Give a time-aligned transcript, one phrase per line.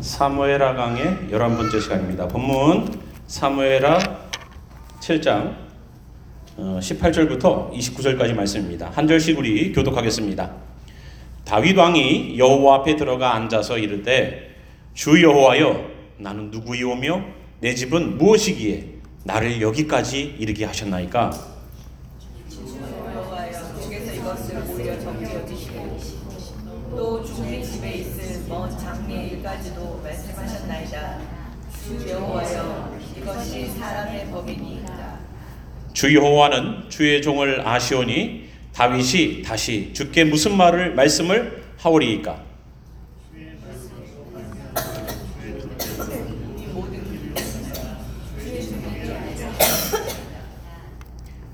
[0.00, 2.26] 사무엘하 강의 11번째 시간입니다.
[2.26, 2.88] 본문
[3.26, 3.98] 사무엘하
[4.98, 5.54] 7장
[6.56, 8.90] 18절부터 29절까지 말씀입니다.
[8.94, 10.50] 한 절씩 우리 교독하겠습니다.
[11.44, 14.56] 다윗 왕이 여호와 앞에 들어가 앉아서 이르되
[14.94, 17.22] 주 여호와여 나는 누구이오며
[17.60, 18.86] 내 집은 무엇이기에
[19.24, 21.30] 나를 여기까지 이르게 하셨나이까
[32.08, 35.18] 여호와여 이것이 사람의 법이니이다
[35.92, 42.50] 주 여호와는 주의 종을 아시오니 다윗이 다시 주께 무슨 말을 말씀을 하오리이까?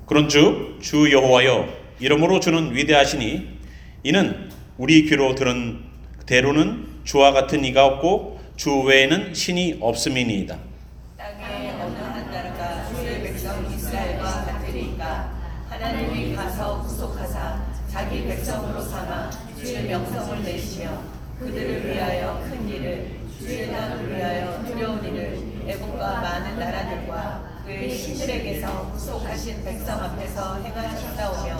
[0.05, 1.67] 그런즉 주 여호와여
[1.99, 3.57] 이름으로 주는 위대하시니
[4.03, 5.79] 이는 우리 귀로 들은
[6.25, 10.57] 대로는 주와 같은 이가 없고 주 외에는 신이 없음이니이다.
[11.15, 15.31] 땅에 어느 한 나라가 주의 백성 이스라엘과 같으리이까
[15.69, 19.29] 하나님이 가서 구속하사 자기 백성으로 삼아
[19.61, 20.89] 주의 명성을 내시며
[21.39, 29.63] 그들을 위하여 큰 일을 주의 나라를 위하여 두려운 일을 애국과 많은 나라들과 그의 신들에게서 구속하신
[29.63, 31.57] 백성 앞에서 행하셨다오며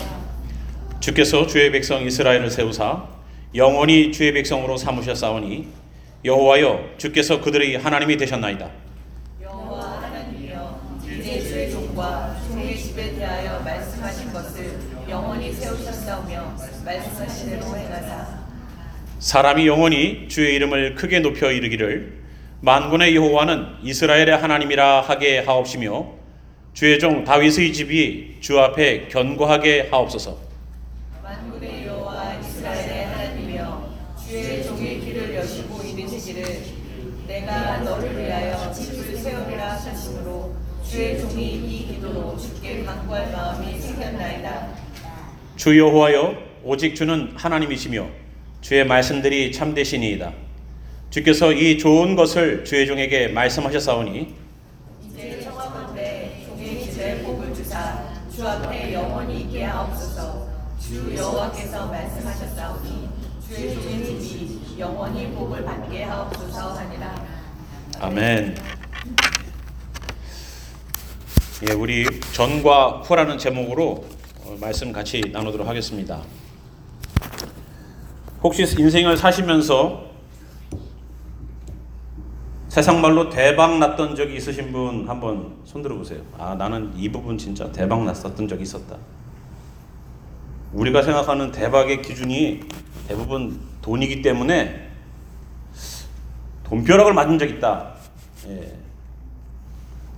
[1.00, 3.06] 주께서 주의 백성 이스라엘을 세우사
[3.54, 5.68] 영원히 주의 백성으로 삼으셨사오니
[6.26, 8.70] 여호와여 주께서 그들의 하나님이 되셨나이다.
[9.42, 14.80] 여호와 하나님이여 이제 주의 종과 주의 집에 대하여 말씀하신 것을
[15.10, 18.48] 영원히 세우셨사오며 말씀하신 대로 행하사
[19.20, 22.18] 사람이 영원히 주의 이름을 크게 높여 이르기를
[22.62, 26.14] 만군의 여호와는 이스라엘의 하나님이라 하게 하옵시며
[26.74, 30.38] 주의 종 다윗의 집이 주 앞에 견고하게 하옵소서.
[31.24, 33.96] 만군의 여호와 이스라엘의 하나님이여
[34.28, 36.46] 주의 종의 귀를 여시고 이르시기를
[37.28, 44.70] 내가 너를 위하여 집을 세우리라 하셨으므로 주의 종이 이 기도로 주께 간구할 마음이 생겼나이다
[45.68, 46.34] 주 여호와여
[46.64, 48.08] 오직 주는 하나님이시며
[48.62, 50.32] 주의 말씀들이 참되시니이다.
[51.10, 54.34] 주께서 이 좋은 것을 주의 종에게 말씀하셨사오니
[55.12, 58.02] 이제 청하건대 종의 집에 복을 주사
[58.34, 60.48] 주 앞에 영원히 있게 하옵소서
[60.80, 63.10] 주 여호와께서 말씀하셨사오니
[63.46, 67.26] 주의 종의 집이 영원히 복을 받게 하옵소서 하니라
[68.00, 68.56] 아멘.
[71.68, 74.17] 예, 우리 전과 후라는 제목으로 어,
[74.56, 76.22] 말씀 같이 나누도록 하겠습니다.
[78.42, 80.08] 혹시 인생을 사시면서
[82.70, 86.22] 세상 말로 대박 났던 적이 있으신 분 한번 손 들어 보세요.
[86.38, 88.98] 아, 나는 이 부분 진짜 대박 났었던 적이 있었다.
[90.74, 92.62] 우리가 생각하는 대박의 기준이
[93.08, 94.90] 대부분 돈이기 때문에
[96.66, 97.96] 돈벼락을 맞은 적 있다.
[98.50, 98.78] 예.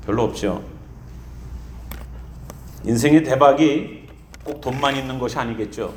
[0.05, 0.63] 별로 없죠.
[2.83, 3.98] 인생의 대박이
[4.49, 5.93] 꼭 돈만 있는 것이 아니겠죠.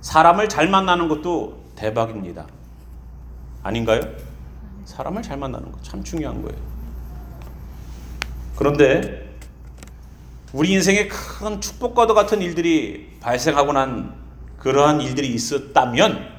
[0.00, 2.46] 사람을 잘 만나는 것도 대박입니다.
[3.64, 4.00] 아닌가요?
[4.84, 6.56] 사람을 잘 만나는 거 참 중요한 거예요.
[8.54, 9.34] 그런데
[10.52, 14.14] 우리 인생에 큰 축복과도 같은 일들이 발생하고 난
[14.58, 16.32] 그러한 일들이 있었다면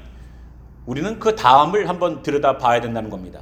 [0.86, 3.42] 우리는 그 다음을 한번 들여다 봐야 된다는 겁니다.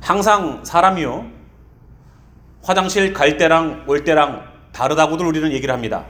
[0.00, 1.26] 항상 사람이요.
[2.62, 6.06] 화장실 갈 때랑 올 때랑 다르다고들 우리는 얘기를 합니다.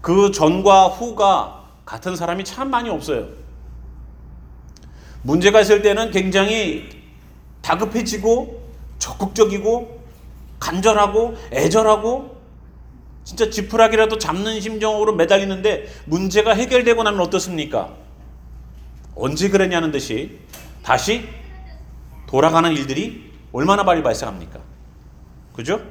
[0.00, 3.26] 그 전과 후가 같은 사람이 참 많이 없어요.
[5.22, 6.88] 문제가 있을 때는 굉장히
[7.62, 8.62] 다급해지고
[8.98, 9.98] 적극적이고
[10.60, 12.38] 간절하고 애절하고
[13.24, 17.94] 진짜 지푸라기라도 잡는 심정으로 매달리는데 문제가 해결되고 나면 어떻습니까?
[19.14, 20.38] 언제 그랬냐는 듯이
[20.82, 21.28] 다시
[22.26, 24.60] 돌아가는 일들이 얼마나 빨리 발생합니까?
[25.54, 25.82] 그죠?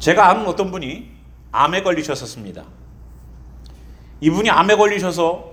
[0.00, 1.08] 제가 아는 어떤 분이
[1.52, 2.64] 암에 걸리셨었습니다.
[4.20, 5.52] 이분이 암에 걸리셔서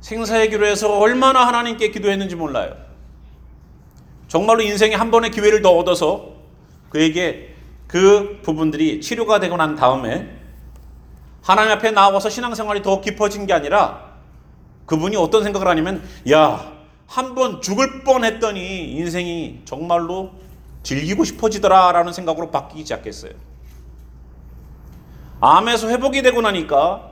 [0.00, 2.76] 생사의 기로에서 얼마나 하나님께 기도했는지 몰라요.
[4.28, 6.34] 정말로 인생에 한 번의 기회를 더 얻어서
[6.90, 7.54] 그에게
[7.86, 10.36] 그 부분들이 치료가 되고 난 다음에
[11.42, 14.14] 하나님 앞에 나와서 신앙생활이 더 깊어진 게 아니라
[14.86, 16.72] 그분이 어떤 생각을 하냐면 야,
[17.06, 20.32] 한 번 죽을 뻔 했더니 인생이 정말로
[20.82, 23.32] 즐기고 싶어지더라 라는 생각으로 바뀌기 시작했어요.
[25.44, 27.10] 암에서 회복이 되고 나니까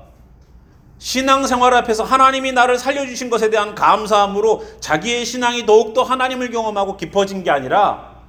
[0.99, 7.51] 신앙생활 앞에서 하나님이 나를 살려주신 것에 대한 감사함으로 자기의 신앙이 더욱더 하나님을 경험하고 깊어진 게
[7.51, 8.23] 아니라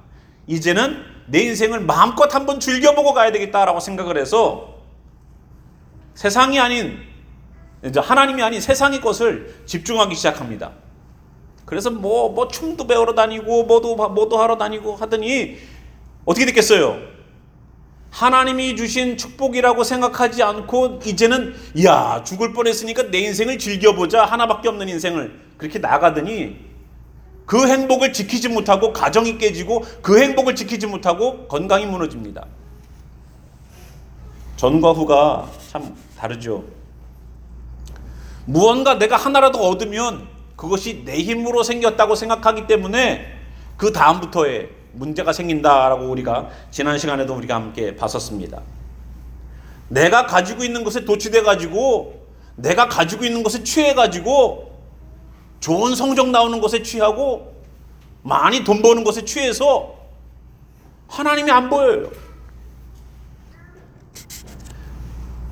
[0.46, 4.74] 이제는 내 인생을 마음껏 한번 즐겨보고 가야 되겠다라고 생각을 해서
[6.14, 6.98] 세상이 아닌
[7.82, 10.72] 이제 하나님이 아닌 세상의 것을 집중하기 시작합니다.
[11.64, 15.56] 그래서 뭐, 뭐 춤도 배우러 다니고, 뭐도, 뭐도 하러 다니고 하더니
[16.26, 17.13] 어떻게 됐겠어요?
[18.14, 21.52] 하나님이 주신 축복이라고 생각하지 않고 이제는
[21.84, 26.56] 야 죽을 뻔했으니까 내 인생을 즐겨보자 하나밖에 없는 인생을 그렇게 나가더니
[27.44, 32.46] 그 행복을 지키지 못하고 가정이 깨지고 그 행복을 지키지 못하고 건강이 무너집니다.
[34.58, 36.62] 전과 후가 참 다르죠.
[38.46, 43.26] 무언가 내가 하나라도 얻으면 그것이 내 힘으로 생겼다고 생각하기 때문에
[43.76, 48.60] 그 다음부터의 문제가 생긴다라고 우리가 지난 시간에도 우리가 함께 봤었습니다.
[49.88, 52.26] 내가 가지고 있는 것에 도취돼 가지고
[52.56, 54.72] 내가 가지고 있는 것에 취해 가지고
[55.60, 57.54] 좋은 성적 나오는 것에 취하고
[58.22, 59.94] 많이 돈 버는 것에 취해서
[61.08, 62.10] 하나님이 안 보여요.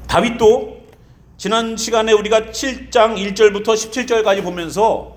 [0.07, 0.83] 다윗도
[1.39, 5.17] 지난 시간에 우리가 7장 1절부터 17절까지 보면서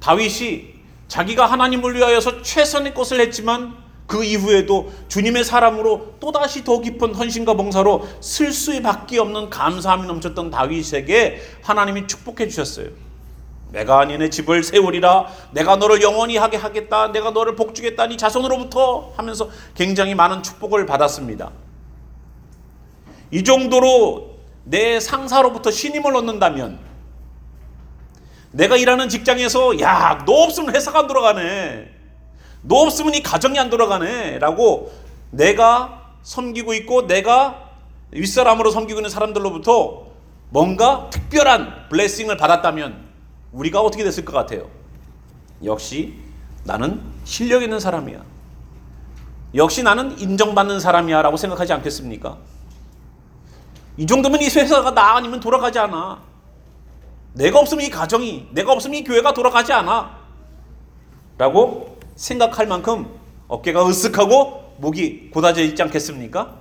[0.00, 0.71] 다윗이
[1.12, 3.76] 자기가 하나님을 위하여서 최선의 것을 했지만
[4.06, 11.42] 그 이후에도 주님의 사람으로 또다시 더 깊은 헌신과 봉사로 쓸 수밖에 없는 감사함이 넘쳤던 다윗에게
[11.62, 12.88] 하나님이 축복해 주셨어요.
[13.72, 20.14] 내가 아니네 집을 세우리라 내가 너를 영원히 하게 하겠다 내가 너를 복주겠다니 자손으로부터 하면서 굉장히
[20.14, 21.50] 많은 축복을 받았습니다.
[23.30, 26.91] 이 정도로 내 상사로부터 신임을 얻는다면
[28.52, 31.90] 내가 일하는 직장에서 야, 너 없으면 회사가 안 돌아가네.
[32.62, 34.38] 너 없으면 이 가정이 안 돌아가네.
[34.38, 34.92] 라고
[35.30, 37.70] 내가 섬기고 있고 내가
[38.12, 40.06] 윗사람으로 섬기고 있는 사람들로부터
[40.50, 43.08] 뭔가 특별한 블레싱을 받았다면
[43.52, 44.68] 우리가 어떻게 됐을 것 같아요?
[45.64, 46.14] 역시
[46.64, 48.22] 나는 실력 있는 사람이야.
[49.54, 52.36] 역시 나는 인정받는 사람이야 라고 생각하지 않겠습니까?
[53.96, 56.31] 이 정도면 이 회사가 나 아니면 돌아가지 않아.
[57.34, 60.18] 내가 없으면 이 가정이, 내가 없으면 이 교회가 돌아가지 않아.
[61.38, 63.06] 라고 생각할 만큼
[63.48, 66.56] 어깨가 으쓱하고 목이 고다져 있지 않겠습니까?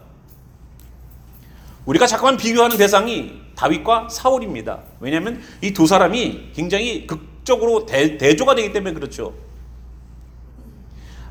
[1.85, 4.79] 우리가 자꾸만 비교하는 대상이 다윗과 사울입니다.
[4.99, 9.33] 왜냐하면 이 두 사람이 굉장히 극적으로 대, 대조가 되기 때문에 그렇죠.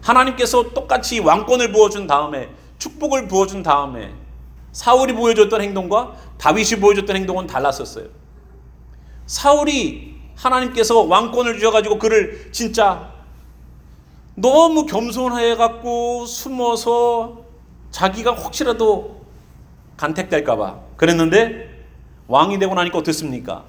[0.03, 4.13] 하나님께서 똑같이 왕권을 부어준 다음에 축복을 부어준 다음에
[4.73, 8.07] 사울이 보여줬던 행동과 다윗이 보여줬던 행동은 달랐었어요.
[9.31, 13.13] 사울이 하나님께서 왕권을 주셔가지고 그를 진짜
[14.35, 17.45] 너무 겸손해갖고 숨어서
[17.93, 19.25] 자기가 혹시라도
[19.99, 21.69] 간택될까봐 그랬는데
[22.27, 23.65] 왕이 되고 나니까 어떻습니까?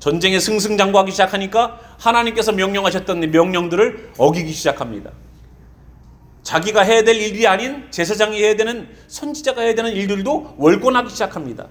[0.00, 5.12] 전쟁에 승승장구하기 시작하니까 하나님께서 명령하셨던 명령들을 어기기 시작합니다.
[6.42, 11.68] 자기가 해야 될 일이 아닌 제사장이 해야 되는 선지자가 해야 되는 일들도 월권하기 시작합니다.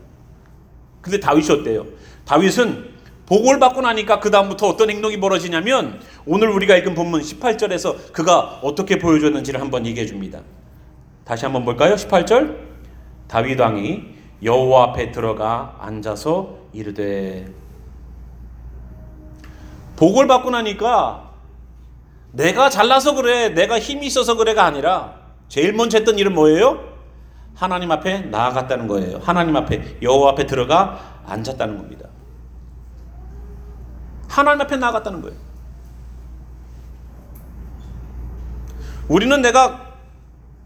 [1.01, 1.85] 근데 다윗이 어때요?
[2.25, 2.95] 다윗은
[3.25, 8.99] 복을 받고 나니까 그 다음부터 어떤 행동이 벌어지냐면 오늘 우리가 읽은 본문 18절에서 그가 어떻게
[8.99, 10.41] 보여줬는지를 한번 얘기해 줍니다.
[11.23, 11.95] 다시 한번 볼까요?
[11.95, 12.55] 18절
[13.27, 14.03] 다윗 왕이
[14.43, 17.47] 여호와 앞에 들어가 앉아서 이르되
[19.95, 21.31] 복을 받고 나니까
[22.31, 25.15] 내가 잘나서 그래, 내가 힘이 있어서 그래가 아니라
[25.47, 26.95] 제일 먼저 했던 일은 뭐예요?
[27.55, 29.19] 하나님 앞에 나아갔다는 거예요.
[29.23, 32.09] 하나님 앞에 여호와 앞에 들어가 앉았다는 겁니다.
[34.27, 35.37] 하나님 앞에 나아갔다는 거예요.
[39.07, 39.93] 우리는 내가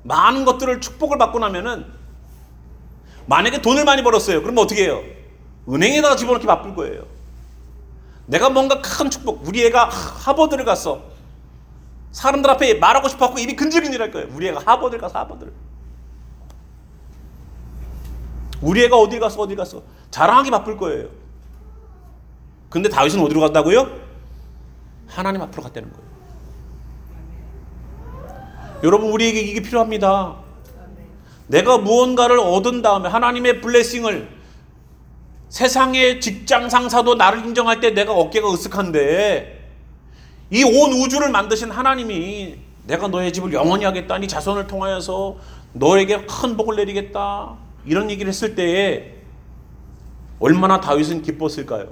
[0.04, 1.86] 많은 것들을 축복을 받고 나면은
[3.26, 4.42] 만약에 돈을 많이 벌었어요.
[4.42, 5.02] 그럼 어떻게 해요?
[5.68, 7.06] 은행에다가 집어넣기 바쁠 거예요.
[8.26, 11.04] 내가 뭔가 큰 축복, 우리 애가 하버드를 갔어.
[12.12, 14.28] 사람들 앞에 말하고 싶어갖고 입이 근질근질할 거예요.
[14.32, 15.54] 우리 애가 하버드를 가서 하버드를.
[18.62, 21.08] 우리 애가 어디 갔어 어디 갔어 자랑하기 바쁠 거예요.
[22.70, 23.90] 근데 다윗은 어디로 갔다고요?
[25.08, 26.10] 하나님 앞으로 갔다는 거예요.
[28.84, 30.38] 여러분 우리에게 이게 필요합니다.
[31.48, 34.30] 내가 무언가를 얻은 다음에 하나님의 블레싱을
[35.50, 39.58] 세상의 직장 상사도 나를 인정할 때 내가 어깨가 으쓱한데
[40.52, 44.18] 이 온 우주를 만드신 하나님이 내가 너의 집을 영원히 하겠다.
[44.20, 45.38] 네 자손을 통하여서
[45.74, 47.56] 너에게 큰 복을 내리겠다.
[47.86, 49.16] 이런 얘기를 했을 때에
[50.40, 51.92] 얼마나 다윗은 기뻤을까요?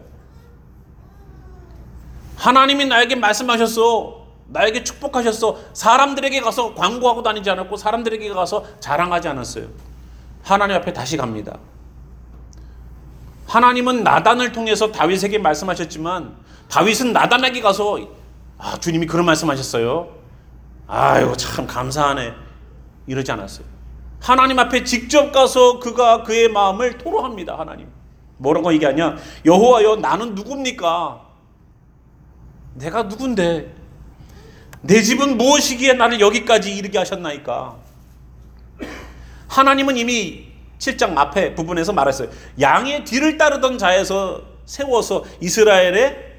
[2.38, 4.25] 하나님이 나에게 말씀하셨어.
[4.50, 5.58] 나에게 축복하셨어.
[5.74, 9.67] 사람들에게 가서 광고하고 다니지 않았고 사람들에게 가서 자랑하지 않았어요.
[10.44, 11.58] 하나님 앞에 다시 갑니다.
[13.48, 16.36] 하나님은 나단을 통해서 다윗에게 말씀하셨지만
[16.70, 18.00] 다윗은 나단에게 가서
[18.58, 20.10] 아, 주님이 그런 말씀하셨어요.
[20.88, 22.34] 아유, 참 감사하네.
[23.08, 23.65] 이러지 않았어요.
[24.20, 27.58] 하나님 앞에 직접 가서 그가 그의 마음을 토로합니다.
[27.58, 27.88] 하나님.
[28.38, 29.17] 뭐라고 얘기하냐?
[29.46, 31.26] 여호와여 나는 누굽니까?
[32.77, 33.74] 내가 누군데?
[34.81, 37.77] 내 집은 무엇이기에 나를 여기까지 이르게 하셨나이까?
[39.48, 42.29] 하나님은 이미 7장 앞에 부분에서 말했어요.
[42.60, 46.36] 양의 뒤를 따르던 자에서 세워서 이스라엘의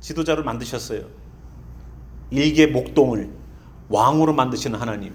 [0.00, 1.02] 지도자를 만드셨어요.
[2.30, 3.30] 일개 목동을
[3.88, 5.14] 왕으로 만드시는 하나님.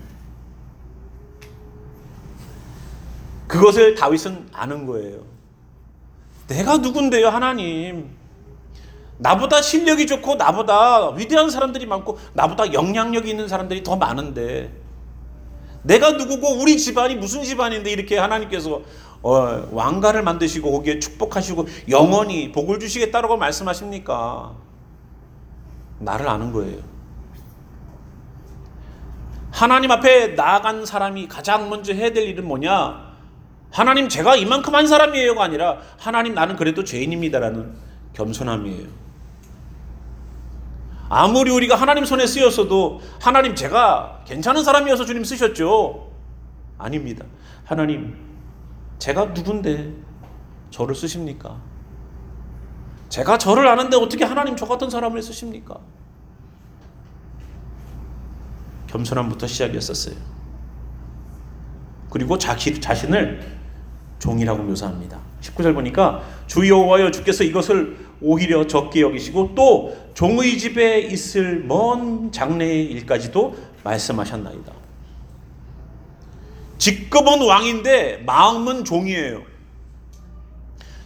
[3.48, 5.24] 그것을 다윗은 아는 거예요.
[6.48, 8.23] 내가 누군데요, 하나님?
[9.18, 14.72] 나보다 실력이 좋고 나보다 위대한 사람들이 많고 나보다 영향력이 있는 사람들이 더 많은데
[15.84, 18.82] 내가 누구고 우리 집안이 무슨 집안인데 이렇게 하나님께서
[19.22, 24.54] 어, 왕가를 만드시고 거기에 축복하시고 영원히 복을 주시겠다라고 말씀하십니까?
[26.00, 26.80] 나를 아는 거예요.
[29.52, 33.14] 하나님 앞에 나아간 사람이 가장 먼저 해야 될 일은 뭐냐?
[33.72, 37.74] 하나님 제가 이만큼 한 사람이에요가 아니라 하나님 나는 그래도 죄인입니다라는
[38.14, 39.03] 겸손함이에요.
[41.14, 46.12] 아무리 우리가 하나님 손에 쓰였어도 하나님 제가 괜찮은 사람이어서 주님 쓰셨죠.
[46.80, 47.24] 아닙니다.
[47.66, 48.18] 하나님
[48.98, 49.94] 제가 누군데
[50.72, 51.62] 저를 쓰십니까?
[53.10, 55.78] 제가 저를 아는데 어떻게 하나님 저 같은 사람을 쓰십니까?
[58.88, 60.16] 겸손함부터 시작이었었어요.
[62.10, 63.60] 그리고 자기 자신을
[64.18, 65.20] 종이라고 묘사합니다.
[65.42, 72.86] 19절 보니까 주 여호와여 주께서 이것을 오히려 적게 여기시고 또 종의 집에 있을 먼 장래의
[72.86, 74.72] 일까지도 말씀하셨나이다.
[76.78, 79.44] 직급은 왕인데 마음은 종이에요.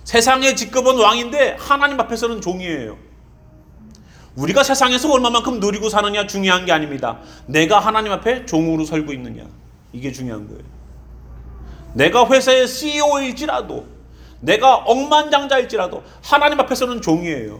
[0.03, 2.97] 세상의 직급은 왕인데 하나님 앞에서는 종이에요.
[4.35, 7.19] 우리가 세상에서 얼마만큼 누리고 사느냐 중요한 게 아닙니다.
[7.47, 9.43] 내가 하나님 앞에 종으로 살고 있느냐.
[9.91, 10.61] 이게 중요한 거예요.
[11.93, 13.85] 내가 회사의 CEO일지라도,
[14.39, 17.59] 내가 억만장자일지라도, 하나님 앞에서는 종이에요.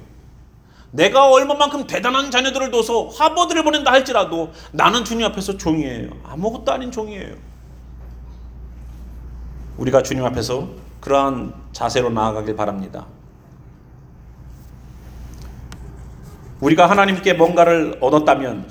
[0.92, 6.10] 내가 얼마만큼 대단한 자녀들을 둬서 하버드를 보낸다 할지라도, 나는 주님 앞에서 종이에요.
[6.24, 7.36] 아무것도 아닌 종이에요.
[9.78, 10.68] 우리가 주님 앞에서
[11.02, 13.06] 그러한 자세로 나아가길 바랍니다.
[16.60, 18.68] 우리가 하나님께 뭔가를 얻었다면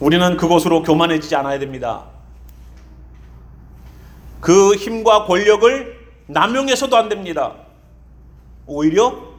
[0.00, 2.15] 우리는 그것으로 교만해지지 않아야 됩니다.
[4.46, 5.96] 그 힘과 권력을
[6.28, 7.56] 남용해서도 안 됩니다.
[8.64, 9.34] 오히려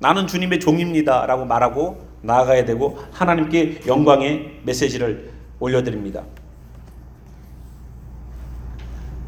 [0.00, 1.24] 나는 주님의 종입니다.
[1.24, 6.24] 라고 말하고 나아가야 되고 하나님께 영광의 메시지를 올려드립니다.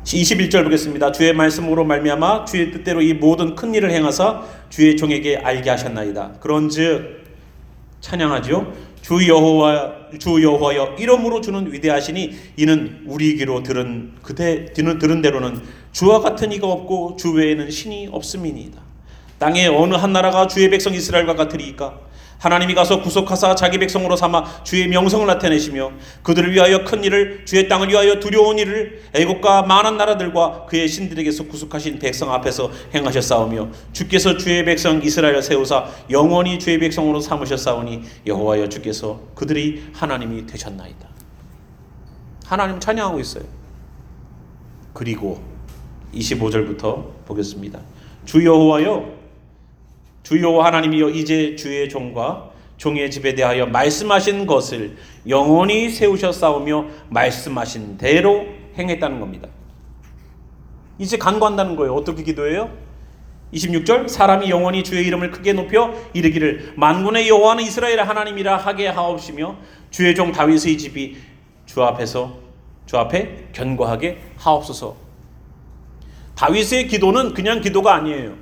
[0.05, 1.13] 21절 보겠습니다.
[1.13, 6.33] 주의 말씀으로 말미암아 주의 뜻대로 이 모든 큰 일을 행하사 주의 종에게 알게 하셨나이다.
[6.41, 7.25] 그런즉
[8.03, 8.71] 찬양하죠.
[9.03, 15.61] 주 여호와 주 여호와여 이름으로 주는 위대하시니 이는 우리에게로 들은 그대 들은, 들은 대로는
[15.93, 18.81] 주와 같은 이가 없고 주 외에는 신이 없음이니이다.
[19.39, 21.99] 땅에 어느 한 나라가 주의 백성 이스라엘과 같으리이까
[22.43, 25.93] 하나님이 가서 구속하사 자기 백성으로 삼아 주의 명성을 나타내시며
[26.25, 32.01] 그들을 위하여 큰 일을 주의 땅을 위하여 두려운 일을 애국과 많은 나라들과 그의 신들에게서 구속하신
[32.01, 39.85] 백성 앞에서 행하셨사오며 주께서 주의 백성 이스라엘 세우사 영원히 주의 백성으로 삼으셨사오니 여호와여 주께서 그들이
[39.93, 41.09] 하나님이 되셨나이다.
[42.45, 43.45] 하나님 찬양하고 있어요.
[44.93, 45.41] 그리고
[46.13, 47.79] 25절부터 보겠습니다.
[48.25, 49.22] 주 여호와여
[50.23, 54.97] 주 여호와 하나님이여 이제 주의 종과 종의 집에 대하여 말씀하신 것을
[55.29, 59.49] 영원히 세우셨사오며 말씀하신 대로 행했다는 겁니다.
[60.99, 61.95] 이제 간구한다는 거예요.
[61.95, 62.71] 어떻게 기도해요?
[63.53, 69.57] 26절 사람이 영원히 주의 이름을 크게 높여 이르기를 만군의 여호와는 이스라엘의 하나님이라 하게 하옵시며
[69.91, 71.19] 주의 종 다윗의 집이
[71.67, 72.39] 주 앞에서
[72.87, 74.97] 주 앞에 견고하게 하옵소서.
[76.35, 78.35] 다윗의 기도는 그냥 기도가 아니에요.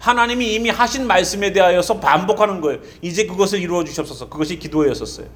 [0.00, 2.80] 하나님이 이미 하신 말씀에 대하여서 반복하는 거예요.
[3.02, 5.26] 이제 그것을 이루어 주셨어서 그것이 기도였었어요.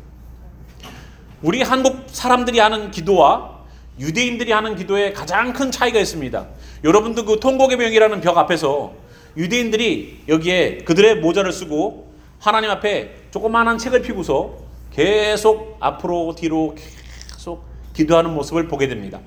[1.42, 3.60] 우리 한국 사람들이 하는 기도와
[4.00, 6.46] 유대인들이 하는 기도에 가장 큰 차이가 있습니다.
[6.82, 8.94] 여러분도 그 통곡의 병이라는 벽 앞에서
[9.36, 14.56] 유대인들이 여기에 그들의 모자를 쓰고 하나님 앞에 조그마한 책을 피고서
[14.94, 19.20] 계속 앞으로 뒤로 계속 기도하는 모습을 보게 됩니다.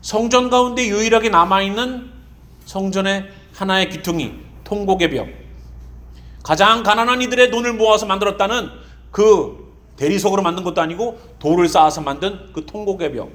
[0.00, 2.10] 성전 가운데 유일하게 남아있는
[2.66, 4.34] 성전의 하나의 기퉁이
[4.64, 5.28] 통곡의 벽.
[6.42, 8.68] 가장 가난한 이들의 돈을 모아서 만들었다는
[9.10, 13.30] 그 대리석으로 만든 것도 아니고 돌을 쌓아서 만든 그 통곡의 벽.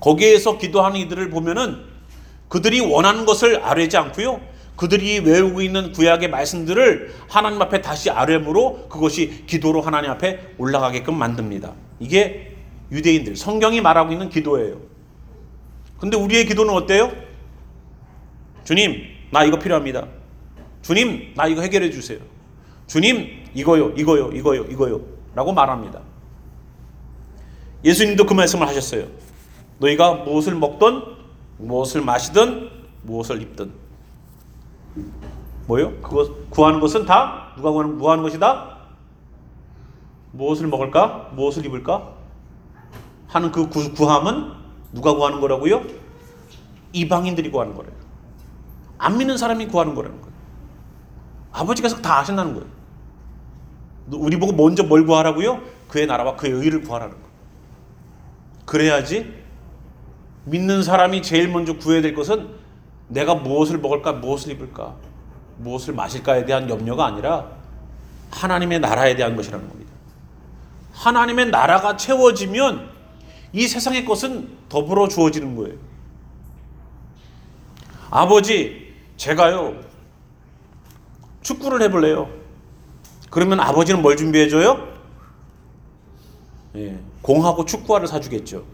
[0.00, 1.84] 거기에서 기도하는 이들을 보면은
[2.48, 4.40] 그들이 원하는 것을 아뢰지 않고요.
[4.76, 11.74] 그들이 외우고 있는 구약의 말씀들을 하나님 앞에 다시 아뢰므로 그것이 기도로 하나님 앞에 올라가게끔 만듭니다.
[11.98, 12.54] 이게
[12.92, 14.80] 유대인들 성경이 말하고 있는 기도예요.
[15.98, 17.12] 근데 우리의 기도는 어때요?
[18.68, 20.06] 주님, 나 이거 필요합니다.
[20.82, 22.18] 주님, 나 이거 해결해 주세요.
[22.86, 25.00] 주님, 이거요, 이거요, 이거요, 이거요.
[25.34, 26.02] 라고 말합니다.
[27.82, 29.06] 예수님도 그 말씀을 하셨어요.
[29.78, 31.02] 너희가 무엇을 먹든,
[31.56, 32.68] 무엇을 마시든,
[33.04, 33.72] 무엇을 입든.
[35.66, 35.98] 뭐요?
[36.02, 38.80] 그거 구하는 것은 다 누가 구하는, 구하는 것이다?
[40.32, 41.30] 무엇을 먹을까?
[41.32, 42.12] 무엇을 입을까?
[43.28, 44.52] 하는 그 구, 구함은
[44.92, 45.86] 누가 구하는 거라고요?
[46.92, 48.07] 이방인들이 구하는 거래요.
[48.98, 50.34] 안 믿는 사람이 구하는 거라는 거예요.
[51.52, 52.66] 아버지께서 다 아신다는 거예요.
[54.10, 55.60] 우리 보고 먼저 뭘 구하라고요?
[55.88, 57.28] 그의 나라와 그의 의를 구하라는 거예요.
[58.64, 59.34] 그래야지
[60.44, 62.48] 믿는 사람이 제일 먼저 구해야 될 것은
[63.08, 64.96] 내가 무엇을 먹을까, 무엇을 입을까,
[65.58, 67.50] 무엇을 마실까에 대한 염려가 아니라
[68.30, 69.92] 하나님의 나라에 대한 것이라는 겁니다.
[70.92, 72.90] 하나님의 나라가 채워지면
[73.52, 75.76] 이 세상의 것은 더불어 주어지는 거예요.
[78.10, 78.87] 아버지,
[79.18, 79.78] 제가요,
[81.42, 82.30] 축구를 해볼래요.
[83.30, 84.96] 그러면 아버지는 뭘 준비해줘요?
[86.76, 88.64] 예, 공하고 축구화를 사주겠죠.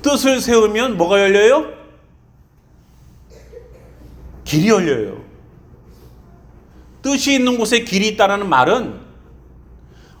[0.00, 1.74] 뜻을 세우면 뭐가 열려요?
[4.44, 5.24] 길이 열려요.
[7.02, 9.00] 뜻이 있는 곳에 길이 있다는 말은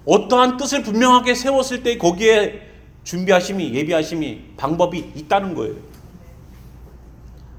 [0.04, 2.62] 어떠한 뜻을 분명하게 세웠을 때 거기에
[3.04, 5.76] 준비하심이, 예비하심이, 방법이 있다는 거예요.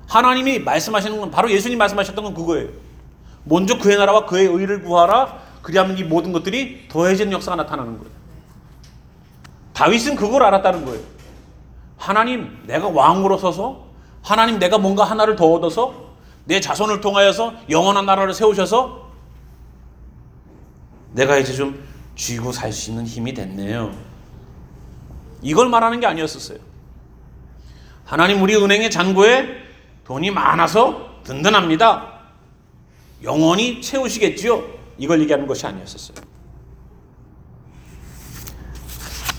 [0.08, 2.70] 하나님이 말씀하시는 건 바로 예수님 말씀하셨던 건 그거예요.
[3.44, 5.40] 먼저 그의 나라와 그의 의를 구하라.
[5.62, 8.12] 그리하면 이 모든 것들이 더해지는 역사가 나타나는 거예요.
[9.74, 11.02] 다윗은 그걸 알았다는 거예요.
[11.98, 13.88] 하나님, 내가 왕으로 서서
[14.22, 16.08] 하나님 내가 뭔가 하나를 더 얻어서
[16.46, 19.08] 내 자손을 통하여서 영원한 나라를 세우셔서
[21.14, 21.86] 내가 이제 좀
[22.16, 23.92] 쥐고 살 수 있는 힘이 됐네요.
[25.42, 26.60] 이걸 말하는 게 아니었었어요.
[28.06, 29.67] 하나님 우리 은행의 잔고에
[30.08, 32.14] 돈이 많아서 든든합니다.
[33.24, 34.64] 영원히 채우시겠지요.
[34.98, 36.26] 이걸 얘기하는 것이 아니었었어요.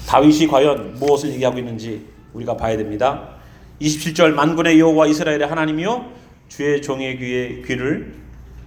[0.07, 3.37] 다윗이 과연 무엇을 얘기하고 있는지 우리가 봐야 됩니다.
[3.81, 6.13] 27절 만군의 여호와 이스라엘의 하나님이요
[6.49, 8.15] 주의 종의 귀에 귀를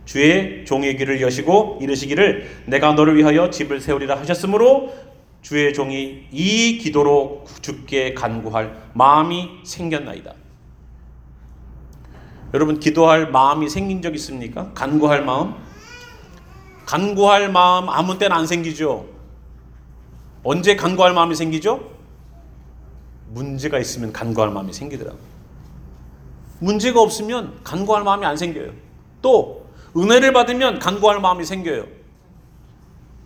[0.05, 4.91] 주의 종의 귀를 여시고 이르시기를 내가 너를 위하여 집을 세우리라 하셨으므로
[5.43, 10.40] 주의 종이 이 기도로 주께 간구할 마음이 생겼나이다.
[12.53, 14.71] 여러분 기도할 마음이 생긴 적 있습니까?
[14.73, 15.53] 간구할 마음?
[16.85, 19.05] 간구할 마음 아무 때나 안 생기죠.
[20.43, 21.89] 언제 간구할 마음이 생기죠?
[23.29, 25.21] 문제가 있으면 간구할 마음이 생기더라고요.
[26.59, 28.71] 문제가 없으면 간구할 마음이 안 생겨요.
[29.21, 31.85] 또 은혜를 받으면 간구할 마음이 생겨요.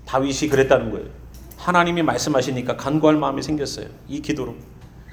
[0.06, 1.08] 다윗이 그랬다는 거예요.
[1.58, 3.88] 하나님이 말씀하시니까 간구할 마음이 생겼어요.
[4.08, 4.56] 이 기도로.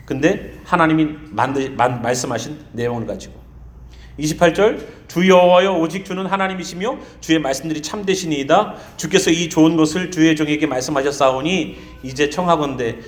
[0.05, 3.42] 근데 하나님이 만드, 만, 말씀하신 내용을 가지고
[4.19, 10.67] 28절 주 여호와여 오직 주는 하나님이시며 주의 말씀들이 참되시니이다 주께서 이 좋은 것을 주의 종에게
[10.67, 12.99] 말씀하셨사오니 이제 청하건대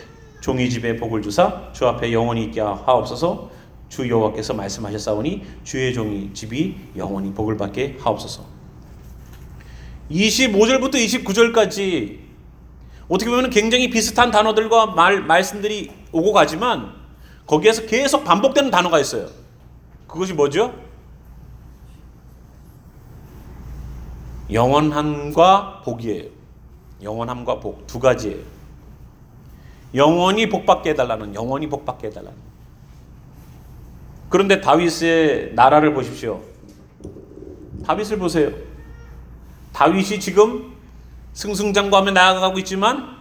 [0.40, 3.50] 종이 집에 복을 주사 주 앞에 영원히 있게 하옵소서
[3.88, 8.44] 주 여호와께서 말씀하셨사오니 주의 종이 집이 영원히 복을 받게 하옵소서
[10.10, 12.24] 25절부터 29절까지
[13.08, 16.92] 어떻게 보면 굉장히 비슷한 단어들과 말, 말씀들이 오고 가지만
[17.46, 19.28] 거기에서 계속 반복되는 단어가 있어요.
[20.06, 20.74] 그것이 뭐죠?
[24.50, 26.28] 영원함과 복이에요.
[27.02, 28.42] 영원함과 복 두 가지예요.
[29.94, 32.36] 영원히 복받게 해달라는 영원히 복받게 해달라는.
[34.28, 36.42] 그런데 다윗의 나라를 보십시오.
[37.86, 38.50] 다윗을 보세요.
[39.72, 40.72] 다윗이 지금
[41.34, 43.14] 승승장구하며 나아가고 있지만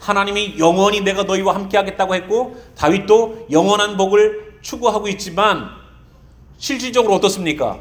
[0.00, 5.70] 하나님이 영원히 내가 너희와 함께 하겠다고 했고 다윗도 영원한 복을 추구하고 있지만
[6.56, 7.78] 실질적으로 어떻습니까?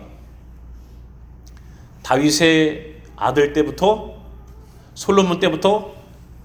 [2.07, 4.13] 다윗의 아들 때부터
[4.93, 5.93] 솔로몬 때부터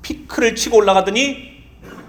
[0.03, 1.53] 피크를 치고 올라가더니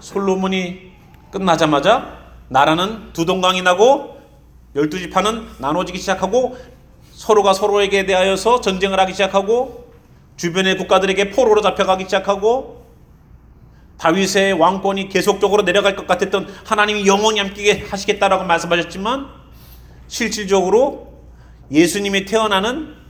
[0.00, 0.90] 솔로몬이
[1.30, 4.18] 끝나자마자 나라는 두 동강이 나고
[4.74, 6.56] 열두 지파는 나눠지기 시작하고
[7.12, 9.92] 서로가 서로에게 대하여서 전쟁을 하기 시작하고
[10.36, 12.84] 주변의 국가들에게 포로로 잡혀가기 시작하고
[13.98, 19.28] 다윗의 왕권이 계속적으로 내려갈 것 같았던 하나님이 영원히 함께 하시겠다라고 말씀하셨지만
[20.08, 21.22] 실질적으로
[21.70, 23.03] 예수님이 태어나는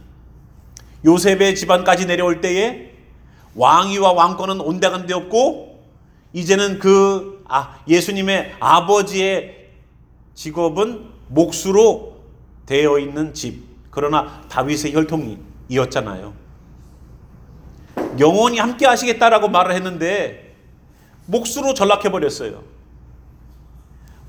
[1.04, 2.92] 요셉의 집안까지 내려올 때에
[3.54, 5.82] 왕위와 왕권은 온데간데 없고
[6.32, 9.68] 이제는 그 아, 예수님의 아버지의
[10.34, 12.16] 직업은 몫으로
[12.66, 13.62] 되어 있는 집.
[13.90, 15.38] 그러나 다윗의 혈통이
[15.68, 16.32] 이었잖아요.
[18.18, 20.56] 영원히 함께 하시겠다라고 말을 했는데
[21.26, 22.62] 몫으로 전락해 버렸어요.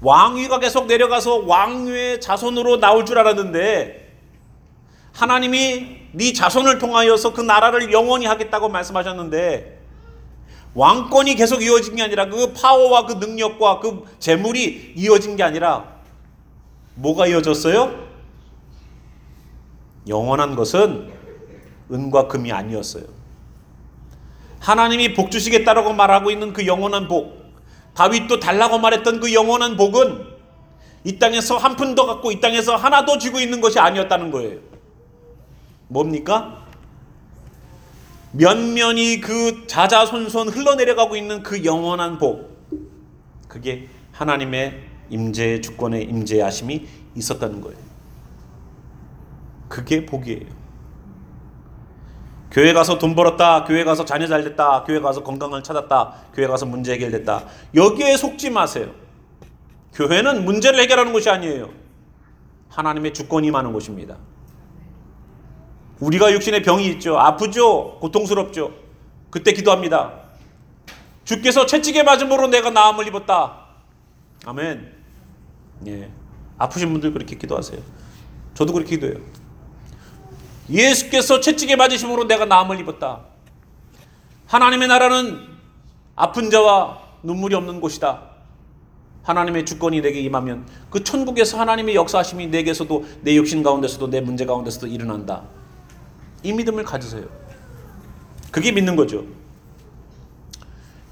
[0.02, 4.05] 왕위가 계속 내려가서 왕위의 자손으로 나올 줄 알았는데
[5.16, 9.80] 하나님이 네 자손을 통하여서 그 나라를 영원히 하겠다고 말씀하셨는데
[10.74, 15.96] 왕권이 계속 이어진 게 아니라 그 파워와 그 능력과 그 재물이 이어진 게 아니라
[16.96, 18.06] 뭐가 이어졌어요?
[20.08, 21.12] 영원한 것은
[21.92, 23.04] 은과 금이 아니었어요.
[24.60, 27.54] 하나님이 복 주시겠다라고 말하고 있는 그 영원한 복,
[27.94, 30.26] 다윗도 달라고 말했던 그 영원한 복은
[31.06, 34.75] 이 땅에서 한 푼 더 갖고 이 땅에서 하나 더 쥐고 있는 것이 아니었다는 거예요.
[35.88, 36.66] 뭡니까?
[38.32, 42.56] 면면이 그 자자손손 흘러내려가고 있는 그 영원한 복.
[43.48, 47.78] 그게 하나님의 임재 주권의 임재하심이 있었다는 거예요.
[49.70, 50.66] 그게 복이에요.
[52.52, 53.66] 교회 가서 돈 벌었다.
[53.66, 54.84] 교회 가서 자녀 잘 됐다.
[54.84, 56.14] 교회 가서 건강을 찾았다.
[56.34, 57.46] 교회 가서 문제 해결됐다.
[57.74, 58.92] 여기에 속지 마세요.
[59.94, 61.70] 교회는 문제를 해결하는 것이 아니에요.
[62.70, 64.18] 하나님의 주권이 임하는 곳입니다.
[66.00, 67.18] 우리가 육신에 병이 있죠.
[67.18, 67.98] 아프죠.
[68.00, 68.74] 고통스럽죠.
[69.30, 70.14] 그때 기도합니다.
[71.24, 73.66] 주께서 채찍에 맞음으로 내가 나음을 입었다.
[74.46, 74.94] 아멘.
[75.88, 76.12] 예.
[76.58, 77.80] 아프신 분들 그렇게 기도하세요.
[78.54, 79.20] 저도 그렇게 기도해요.
[80.70, 83.22] 예수께서 채찍에 맞으심으로 내가 나음을 입었다.
[84.48, 85.48] 하나님의 나라는
[86.16, 88.22] 아픈 자와 눈물이 없는 곳이다.
[89.24, 94.88] 하나님의 주권이 내게 임하면 그 천국에서 하나님의 역사하심이 내게서도 내 육신 가운데서도 내 문제 가운데서도
[94.88, 95.44] 일어난다.
[96.46, 97.26] 이 믿음을 가지세요.
[98.52, 99.26] 그게 믿는 거죠.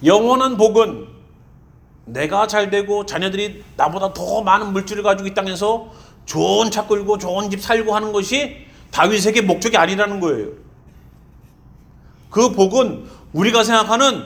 [0.06, 1.08] 영원한 복은
[2.06, 5.92] 내가 잘 되고 자녀들이 나보다 더 많은 물질을 가지고 이 땅에서
[6.26, 10.50] 좋은 차 끌고 좋은 집 살고 하는 것이 다윗에게 목적이 아니라는 거예요.
[12.30, 14.24] 그 복은 우리가 생각하는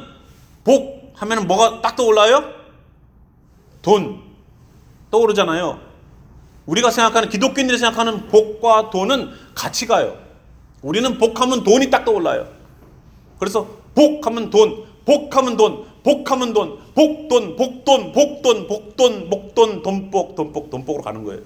[0.63, 2.43] 복 하면 뭐가 딱 떠올라요?
[3.81, 4.21] 돈
[5.09, 5.79] 떠오르잖아요.
[6.65, 10.26] 우리가 생각하는 기독교인들이 생각하는 복과 돈은 같이 가요.
[10.81, 12.47] 우리는 복하면 돈이 딱 떠올라요.
[13.39, 21.03] 그래서 복하면 돈, 복하면 돈, 복하면 돈, 복돈, 복돈, 복돈, 복돈, 복돈, 돈복, 돈복, 돈복으로
[21.03, 21.41] 가는 거예요.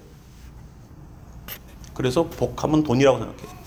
[1.93, 3.61] 그래서 복하면 돈이라고 생각해요.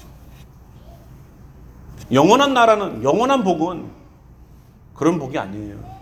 [2.12, 3.90] 영원한 나라는 영원한 복은
[4.94, 5.94] 그런 복이 아니에요.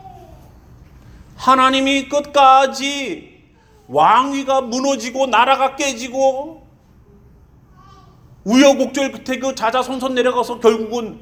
[1.36, 3.42] 하나님이 끝까지
[3.88, 6.61] 왕위가 무너지고 나라가 깨지고
[8.44, 11.20] 우여곡절 끝에 그 자자손손 내려가서 결국은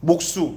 [0.00, 0.56] 목수,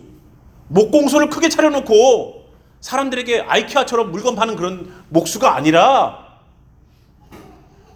[0.70, 2.46] 목공소를 크게 차려놓고
[2.82, 6.28] 사람들에게 아이케아처럼 물건 파는 그런 목수가 아니라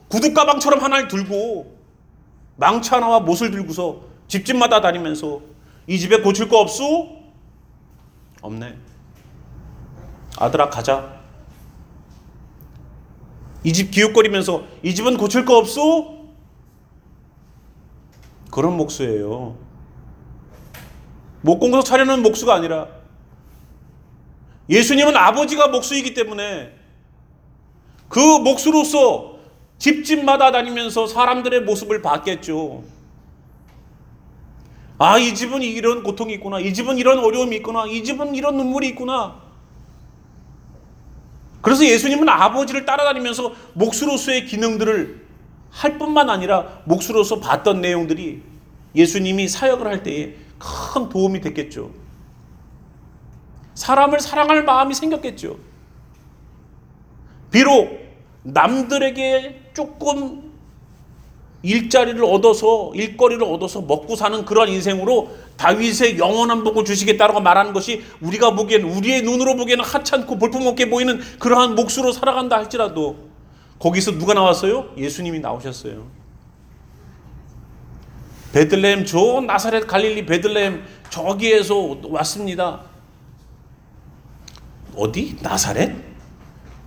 [0.09, 1.75] 구두 가방처럼 하나를 들고
[2.57, 5.41] 망치 하나와 못을 들고서 집집마다 다니면서
[5.87, 7.23] 이 집에 고칠 거 없소?
[8.41, 8.75] 없네.
[10.37, 11.21] 아들아 가자.
[13.63, 16.22] 이 집 기웃거리면서 이 집은 고칠 거 없소?
[18.53, 19.57] 그런 목수예요.
[21.41, 22.87] 목공소 차려놓은 목수가 아니라
[24.69, 26.71] 예수님은 아버지가 목수이기 때문에
[28.09, 29.39] 그 목수로서
[29.79, 32.83] 집집마다 다니면서 사람들의 모습을 봤겠죠.
[34.99, 36.59] 아, 이 집은 이런 고통이 있구나.
[36.59, 37.87] 이 집은 이런 어려움이 있구나.
[37.87, 39.41] 이 집은 이런 눈물이 있구나.
[41.61, 45.22] 그래서 예수님은 아버지를 따라다니면서 목수로서의 기능들을
[45.73, 48.43] 할 뿐만 아니라 목수로서 봤던 내용들이
[48.95, 51.89] 예수님이 사역을 할 때에 큰 도움이 됐겠죠.
[53.73, 55.57] 사람을 사랑할 마음이 생겼겠죠.
[57.49, 57.89] 비록
[58.43, 60.53] 남들에게 조금
[61.63, 68.53] 일자리를 얻어서 일거리를 얻어서 먹고 사는 그런 인생으로 다윗의 영원한 복을 주시겠다라고 말하는 것이 우리가
[68.53, 73.32] 보기엔 우리의 눈으로 보기에는 하찮고 볼품없게 보이는 그러한 몫으로 살아간다 할지라도
[73.83, 74.93] 거기서 누가 나왔어요?
[74.95, 76.07] 예수님이 나오셨어요.
[78.53, 82.79] 베들레헴 저 나사렛 갈릴리 베들레헴 저기에서 왔습니다.
[84.95, 85.35] 어디?
[85.41, 85.91] 나사렛?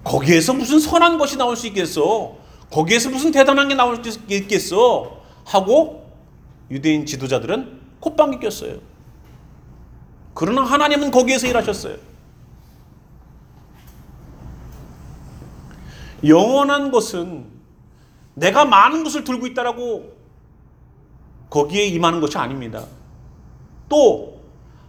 [0.05, 2.39] 거기에서 무슨 선한 것이 나올 수 있겠어?
[2.71, 5.21] 거기에서 무슨 대단한 게 나올 수 있겠어?
[5.45, 6.11] 하고
[6.71, 8.79] 유대인 지도자들은 콧방귀 꼈어요.
[10.33, 11.99] 그러나 하나님은 거기에서 일하셨어요.
[16.25, 17.47] 영원한 것은
[18.35, 20.17] 내가 많은 것을 들고 있다라고
[21.51, 22.85] 거기에 임하는 것이 아닙니다.
[23.89, 24.41] 또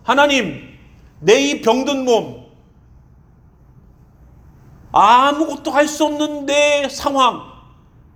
[0.04, 0.78] 하나님
[1.20, 2.46] 내 이 병든 몸
[4.92, 7.44] 아무것도 할 수 없는 내 상황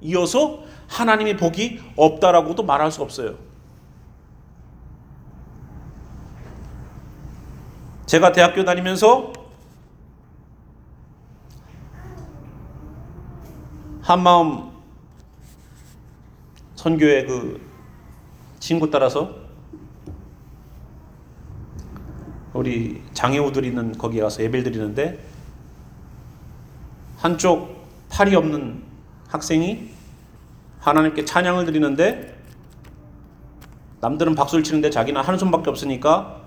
[0.02, 3.38] 이어서 하나님의 복이 없다라고도 말할 수 없어요.
[8.06, 9.32] 제가 대학교 다니면서
[14.12, 14.72] 한마음
[16.76, 17.62] 선교회 그
[18.60, 19.34] 친구 따라서
[22.54, 25.24] 우리 장애우들 있는 거기 가서 예배를 드리는데
[27.20, 28.84] 한쪽 팔이 없는
[29.30, 29.92] 학생이
[30.80, 32.38] 하나님께 찬양을 드리는데
[34.02, 36.42] 남들은 박수를 치는데 자기는 한 손밖에 없으니까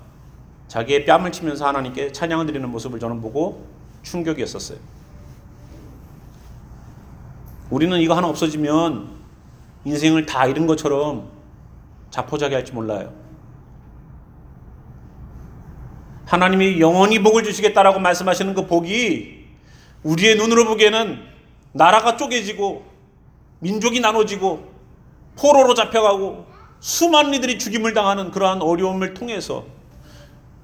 [0.68, 3.66] 자기의 뺨을 치면서 하나님께 찬양을 드리는 모습을 저는 보고
[4.02, 4.93] 충격이었었어요.
[7.70, 9.08] 우리는 이거 하나 없어지면
[9.84, 11.30] 인생을 다 잃은 것처럼
[12.10, 13.12] 자포자기 할지 몰라요.
[16.26, 19.44] 하나님이 영원히 복을 주시겠다라고 말씀하시는 그 복이
[20.02, 21.18] 우리의 눈으로 보기에는
[21.72, 22.84] 나라가 쪼개지고
[23.60, 24.72] 민족이 나눠지고
[25.36, 26.46] 포로로 잡혀가고
[26.80, 29.64] 수많은 이들이 죽임을 당하는 그러한 어려움을 통해서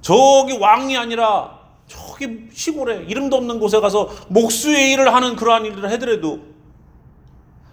[0.01, 6.50] 저기 왕이 아니라 저기 시골에 이름도 없는 곳에 가서 목수의 일을 하는 그러한 일들을 해더라도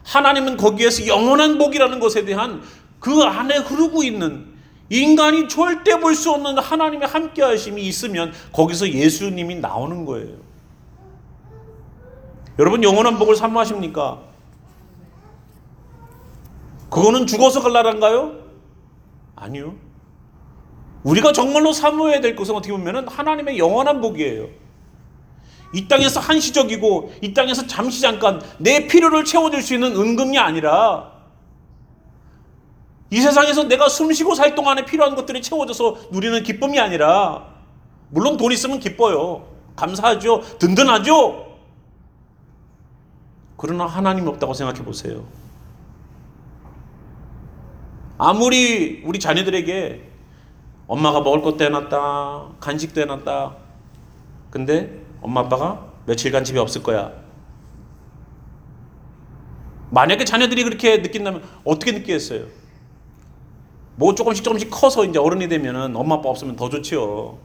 [0.08, 2.62] 하나님은 거기에서 영원한 복이라는 것에 대한
[3.00, 4.48] 그 안에 흐르고 있는
[4.89, 10.38] 인간이 절대 볼 수 없는 하나님의 함께 하심이 있으면 거기서 예수님이 나오는 거예요.
[12.58, 14.22] 여러분 영원한 복을 사모하십니까?
[16.89, 18.32] 그거는 죽어서 갈라란가요?
[19.36, 19.76] 아니요.
[21.04, 24.48] 우리가 정말로 사모해야 될 것은 어떻게 보면 하나님의 영원한 복이에요.
[25.73, 31.12] 이 땅에서 한시적이고 이 땅에서 잠시 잠깐 내 필요를 채워줄 수 있는 은금이 아니라
[33.10, 37.45] 이 세상에서 내가 숨쉬고 살 동안에 필요한 것들이 채워져서 누리는 기쁨이 아니라
[38.10, 39.47] 물론 돈 있으면 기뻐요.
[39.75, 40.58] 감사하죠.
[40.60, 41.47] 든든하죠.
[43.56, 45.25] 그러나 하나님이 없다고 생각해 보세요.
[48.17, 50.03] 아무리 우리 자녀들에게
[50.88, 53.56] 엄마가 먹을 것도 해놨다, 간식도 해놨다.
[54.49, 57.12] 근데 엄마 아빠가 며칠간 집에 없을 거야.
[59.89, 62.45] 만약에 자녀들이 그렇게 느낀다면 어떻게 느끼겠어요?
[63.95, 67.38] 뭐 조금씩 조금씩 커서 이제 어른이 되면은 엄마 아빠 없으면 더 좋지요.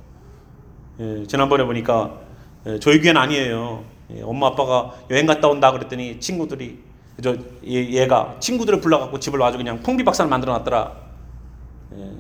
[1.00, 2.20] 예, 지난번에 보니까
[2.66, 3.84] 예, 저희 교회는 아니에요.
[4.14, 6.78] 예, 엄마 아빠가 여행 갔다 온다 그랬더니 친구들이
[7.22, 10.92] 저 얘, 얘가 친구들을 불러갖고 집을 와서 그냥 풍비박산을 만들어놨더라.
[11.96, 12.12] 예.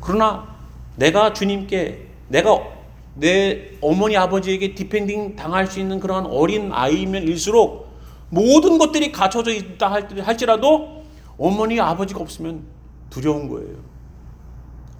[0.00, 0.56] 그러나
[0.96, 2.75] 내가 주님께 내가
[3.16, 7.86] 내 어머니 아버지에게 depending 당할 수 있는 그러한 어린 아이면 일수록
[8.28, 11.02] 모든 것들이 갖춰져 있다 할- 할지라도
[11.38, 12.64] 어머니 아버지가 없으면
[13.10, 13.76] 두려운 거예요.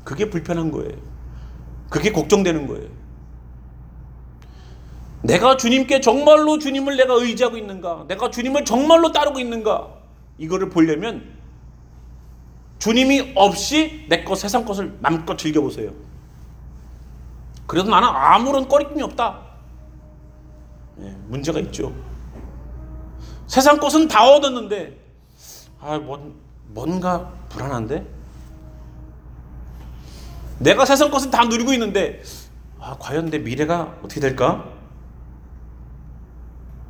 [0.05, 0.93] 그게 불편한 거예요.
[1.91, 2.89] 그게 걱정되는 거예요.
[5.23, 8.05] 내가 주님께 정말로 주님을 내가 의지하고 있는가?
[8.09, 9.89] 내가 주님을 정말로 따르고 있는가?
[10.39, 11.35] 이거를 보려면
[12.79, 15.91] 주님이 없이 내 것 세상 것을 마음껏 즐겨보세요.
[17.67, 19.41] 그래도 나는 아무런 꺼리낌이 없다.
[21.01, 21.93] 예, 문제가 있죠.
[23.47, 24.99] 세상 것은 다 얻었는데,
[25.81, 26.35] 아, 뭔,
[26.69, 28.07] 뭔가 불안한데?
[30.59, 32.23] 내가 세상 것은 다 누리고 있는데,
[32.81, 34.65] 아, 과연 내 미래가 어떻게 될까?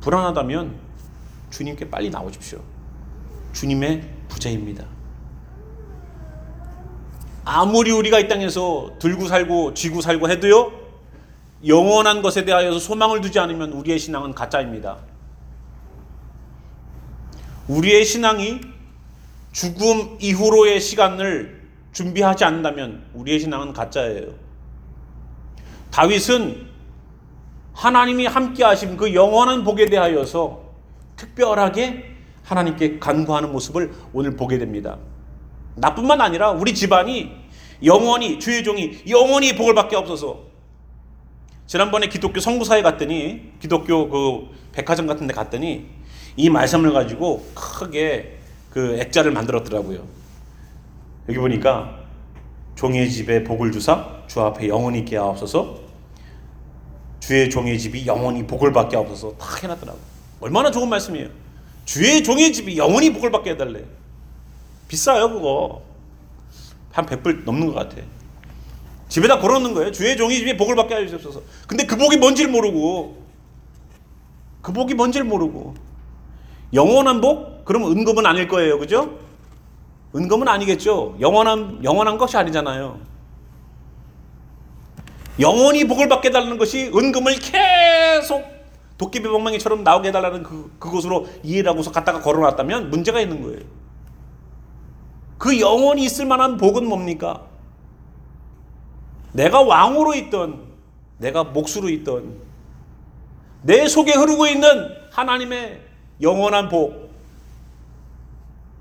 [0.01, 0.79] 불안하다면
[1.49, 2.61] 주님께 빨리 나오십시오.
[3.53, 4.85] 주님의 부자입니다.
[7.49, 10.73] 아무리 우리가 이 땅에서 들고 살고 쥐고 살고 해도요,
[11.65, 14.97] 영원한 것에 대하여서 소망을 두지 않으면 우리의 신앙은 가짜입니다.
[17.69, 18.59] 우리의 신앙이
[19.53, 24.33] 죽음 이후로의 시간을 준비하지 않는다면 우리의 신앙은 가짜예요.
[25.89, 26.67] 다윗은
[27.73, 30.63] 하나님이 함께 하신 그 영원한 복에 대하여서
[31.15, 34.97] 특별하게 하나님께 간구하는 모습을 오늘 보게 됩니다.
[35.77, 37.31] 나뿐만 아니라 우리 집안이
[37.83, 40.47] 영원히 주의 종이 영원히 복을 받게 없어서
[41.67, 45.85] 지난번에 기독교 선구사에 갔더니 기독교 그 백화점 같은 데 갔더니
[46.35, 48.37] 이 말씀을 가지고 크게
[48.71, 50.05] 그 액자를 만들었더라고요.
[51.29, 51.99] 여기 보니까
[52.75, 55.79] 종의 집에 복을 주사 주 앞에 영원히 있게 하옵소서
[57.19, 59.99] 주의 종의 집이 영원히 복을 받게 하옵소서 다 해놨더라고.
[60.39, 61.29] 얼마나 좋은 말씀이에요.
[61.85, 63.83] 주의 종의 집이 영원히 복을 받게 해달래.
[64.87, 65.81] 비싸요 그거.
[66.91, 67.97] 한 100불 넘는 것 같아.
[69.09, 69.91] 집에다 걸어놓는 거예요.
[69.91, 71.41] 주의 종이 집에 복을 받게 하옵소서.
[71.67, 73.23] 근데 그 복이 뭔지를 모르고
[74.61, 75.75] 그 복이 뭔지를 모르고
[76.73, 77.63] 영원한 복?
[77.65, 78.79] 그럼 은금은 아닐 거예요.
[78.79, 79.17] 그죠?
[80.15, 81.17] 은금은 아니겠죠.
[81.19, 82.99] 영원한 영원한 것이 아니잖아요.
[85.39, 88.43] 영원히 복을 받게 해달라는 것이 은금을 계속
[88.97, 93.59] 도깨비 방망이처럼 나오게 해달라는 그, 그것으로 이해를 하고서 갖다가 걸어놨다면 문제가 있는 거예요.
[95.37, 97.45] 그 영원히 있을 만한 복은 뭡니까?
[99.33, 100.65] 내가 왕으로 있던,
[101.19, 102.37] 내가 목수로 있던,
[103.61, 105.81] 내 속에 흐르고 있는 하나님의
[106.21, 107.11] 영원한 복.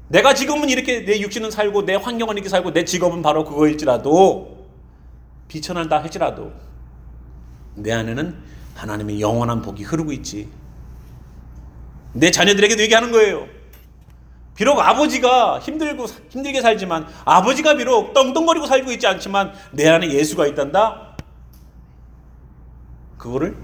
[0.09, 4.67] 내가 지금은 이렇게 내 육신은 살고 내 환경은 이렇게 살고 내 직업은 바로 그거일지라도
[5.49, 6.53] 비천한다 할지라도
[7.75, 8.37] 내 안에는
[8.77, 10.49] 하나님의 영원한 복이 흐르고 있지.
[12.13, 13.56] 내 자녀들에게도 얘기하는 거예요.
[14.57, 21.17] 비록 아버지가 힘들고 힘들게 살지만 아버지가 비록 떵떵거리고 살고 있지 않지만 내 안에 예수가 있단다.
[23.19, 23.57] 그거를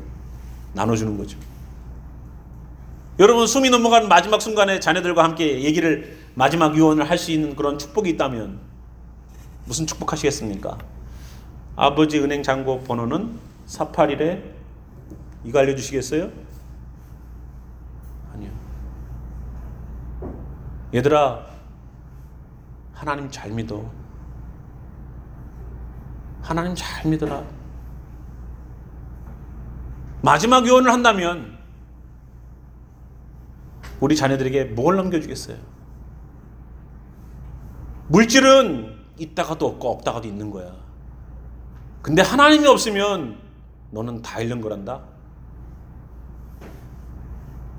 [0.74, 1.38] 나눠주는 거죠.
[3.18, 8.10] 여러분 숨이 넘어가는 마지막 순간에 자녀들과 함께 얘기를 마지막 유언을 할 수 있는 그런 축복이
[8.10, 8.58] 있다면
[9.64, 10.78] 무슨 축복하시겠습니까?
[11.76, 14.42] 아버지 은행 잔고 번호는 481에
[15.44, 16.30] 이거 알려주시겠어요?
[20.94, 21.46] 얘들아
[22.92, 23.90] 하나님 잘 믿어.
[26.42, 27.42] 하나님 잘 믿어라.
[30.22, 31.58] 마지막 유언을 한다면
[34.00, 35.56] 우리 자녀들에게 뭘 넘겨주겠어요?
[38.08, 40.74] 물질은 있다가도 없고 없다가도 있는 거야.
[42.02, 43.38] 근데 하나님이 없으면
[43.90, 45.00] 너는 다 잃는 거란다.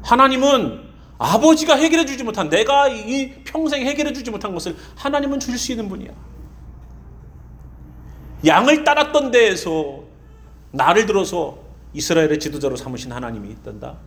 [0.01, 5.71] 하나님은 아버지가 해결해 주지 못한 내가 이 평생 해결해 주지 못한 것을 하나님은 주실 수
[5.71, 6.11] 있는 분이야.
[8.45, 10.03] 양을 따랐던 데에서
[10.71, 11.59] 나를 들어서
[11.93, 13.97] 이스라엘의 지도자로 삼으신 하나님이 있단다.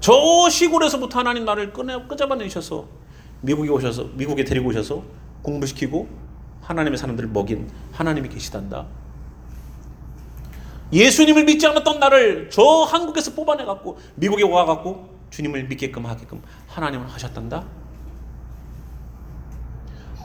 [0.00, 2.88] 저 시골에서부터 하나님 나를 꺼내 끄잡아내셔서
[3.42, 5.02] 미국에 오셔서 미국에 데리고 오셔서
[5.42, 6.08] 공부시키고
[6.62, 8.86] 하나님의 사람들을 먹인 하나님이 계시단다.
[10.92, 17.06] 예수님을 믿지 않았던 나를 저 한국에서 뽑아내 갖고 미국에 와 갖고 주님을 믿게끔 하게끔 하나님은
[17.06, 17.64] 하셨단다.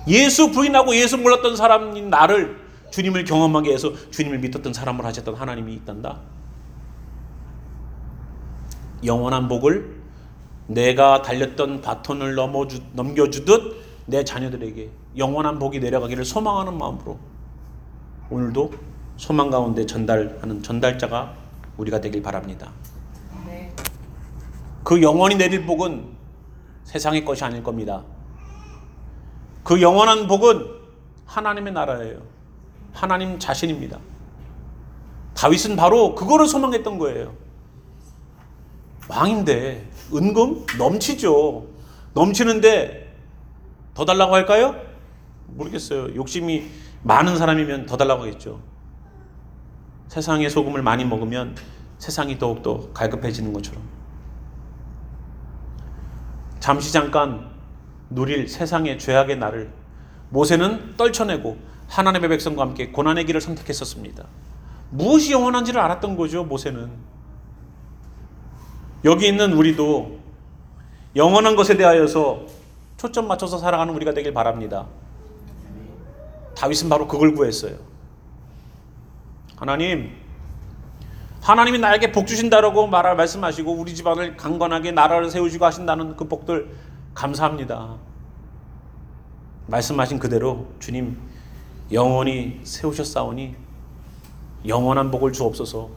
[0.08, 6.22] 예수 부인하고 예수 몰랐던 사람인 나를 주님을 경험하게 해서 주님을 믿었던 사람을 하셨던 하나님이 있단다.
[9.04, 9.96] 영원한 복을
[10.68, 17.20] 내가 달렸던 바톤을 넘어주, 넘겨주듯 내 자녀들에게 영원한 복이 내려가기를 소망하는 마음으로
[18.30, 18.72] 오늘도
[19.18, 21.34] 소망 가운데 전달하는 전달자가
[21.78, 22.72] 우리가 되길 바랍니다.
[23.46, 23.72] 네.
[24.84, 26.06] 그 영원히 내릴 복은
[26.84, 28.04] 세상의 것이 아닐 겁니다.
[29.64, 30.68] 그 영원한 복은
[31.26, 32.22] 하나님의 나라예요.
[32.94, 34.00] 하나님 자신입니다.
[35.34, 37.34] 다윗은 바로 그거를 소망했던 거예요.
[39.10, 41.66] 왕인데 은금 넘치죠.
[42.14, 43.14] 넘치는데
[43.94, 44.76] 더 달라고 할까요?
[45.48, 46.16] 모르겠어요.
[46.16, 46.68] 욕심이
[47.04, 48.60] 많은 사람이면 더 달라고 하겠죠.
[50.08, 51.56] 세상의 소금을 많이 먹으면
[51.98, 53.82] 세상이 더욱더 갈급해지는 것처럼.
[56.60, 57.50] 잠시 잠깐
[58.10, 59.72] 누릴 세상의 죄악의 날을
[60.30, 64.26] 모세는 떨쳐내고 하나님의 백성과 함께 고난의 길을 선택했었습니다.
[64.90, 66.92] 무엇이 영원한지를 알았던 거죠, 모세는.
[69.04, 70.20] 여기 있는 우리도
[71.16, 72.46] 영원한 것에 대하여서
[72.98, 74.88] 초점 맞춰서 살아가는 우리가 되길 바랍니다.
[76.56, 77.76] 다윗은 바로 그걸 구했어요.
[79.58, 80.12] 하나님,
[81.42, 86.76] 하나님이 나에게 복 주신다라고 말할 말씀하시고 우리 집안을 강건하게 나라를 세우시고 하신다는 그 복들
[87.14, 87.96] 감사합니다.
[89.68, 91.18] 말씀하신 그대로 주님
[91.92, 93.56] 영원히 세우셨사오니
[94.68, 95.90] 영원한 복을 주옵소서.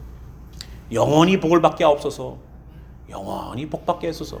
[0.91, 2.37] 영원히 복을 받게 하옵소서.
[3.09, 4.39] 영원히 복 받게 하소서.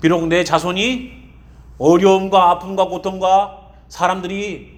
[0.00, 1.10] 비록 내 자손이
[1.78, 4.77] 어려움과 아픔과 고통과 사람들이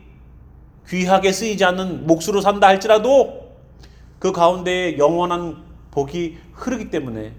[0.91, 3.55] 귀하게 쓰이지 않는 몫으로 산다 할지라도
[4.19, 7.33] 그 가운데에 영원한 복이 흐르기 때문에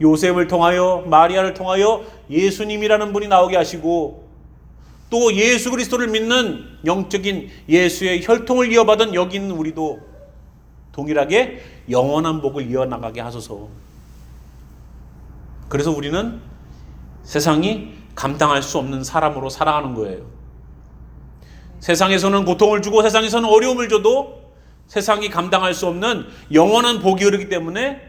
[0.00, 4.28] 요셉을 통하여 마리아를 통하여 예수님이라는 분이 나오게 하시고
[5.08, 10.00] 또 예수 그리스도를 믿는 영적인 예수의 혈통을 이어받은 여기 있는 우리도
[10.92, 13.68] 동일하게 영원한 복을 이어나가게 하소서.
[15.68, 16.40] 그래서 우리는
[17.22, 20.35] 세상이 감당할 수 없는 사람으로 살아가는 거예요.
[21.80, 24.52] 세상에서는 고통을 주고 세상에서는 어려움을 줘도
[24.86, 28.00] 세상이 감당할 수 없는 영원한 복이 흐르기 때문에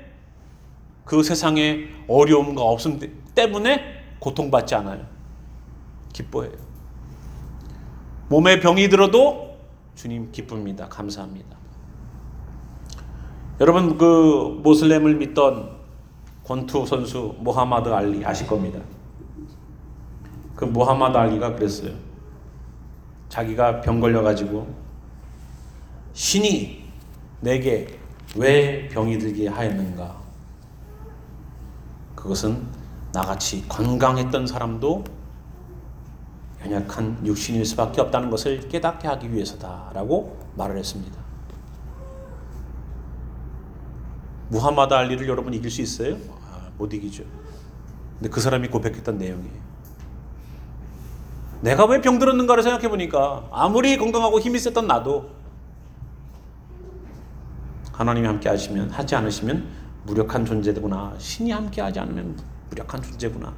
[1.06, 3.00] 그 세상에 어려움과 없음
[3.34, 3.82] 때문에
[4.20, 5.06] 고통받지 않아요.
[6.14, 6.54] 기뻐해요.
[8.30, 9.58] 몸에 병이 들어도
[9.96, 10.88] 주님 기쁩니다.
[10.90, 11.58] 감사합니다.
[13.60, 15.78] 여러분 그 모슬렘을 믿던
[16.44, 18.80] 권투 선수 모하마드 알리 아실 겁니다.
[20.56, 21.94] 그 모하마드 알리가 그랬어요.
[23.30, 24.68] 자기가 병 걸려 가지고
[26.14, 26.86] 신이
[27.42, 28.00] 내게
[28.36, 30.18] 왜 병이 들게 하였는가?
[32.16, 32.66] 그것은
[33.14, 35.04] 나같이 건강했던 사람도
[36.66, 41.18] 연약한 육신일 수밖에 없다는 것을 깨닫게 하기 위해서다라고 말을 했습니다.
[44.50, 46.16] 무하마드 알리를 여러분 이길 수 있어요?
[46.50, 47.24] 아, 못 이기죠.
[48.18, 49.67] 근데 그 사람이 고백했던 내용이에요.
[51.62, 55.30] 내가 왜 병들었는가를 생각해 보니까 아무리 건강하고 힘이 셌던 나도
[57.94, 59.68] 하나님이 함께 하시면 하지 않으시면
[60.06, 61.14] 무력한 존재구나.
[61.18, 62.38] 신이 함께 하지 않으면
[62.70, 63.54] 무력한 존재구나.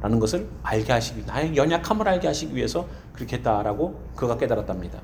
[0.00, 5.00] 라는 것을 알게 하시기 나의 연약함을 알게 하시기 위해서 그렇게 했다라고 그가 깨달았답니다.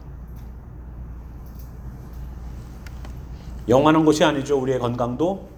[3.69, 4.61] 영원한 것이 아니죠.
[4.61, 5.49] 우리의 건강도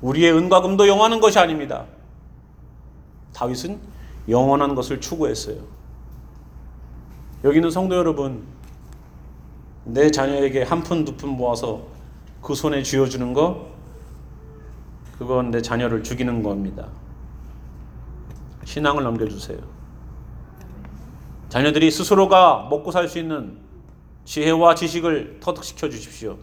[0.00, 1.86] 우리의 은과 금도 영원한 것이 아닙니다.
[3.32, 3.80] 다윗은
[4.28, 5.56] 영원한 것을 추구했어요.
[7.44, 8.44] 여기 있는 성도 여러분,
[9.84, 11.86] 내 자녀에게 한 푼 두 푼 모아서
[12.42, 13.68] 그 손에 쥐어주는 거,
[15.18, 16.88] 그건 내 자녀를 죽이는 겁니다.
[18.64, 19.58] 신앙을 넘겨주세요.
[21.48, 23.58] 자녀들이 스스로가 먹고 살 수 있는
[24.26, 26.36] 지혜와 지식을 터득시켜 주십시오.